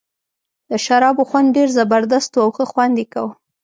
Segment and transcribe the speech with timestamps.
[0.69, 3.31] د شرابو خوند ډېر زبردست وو او ښه خوند یې کاوه.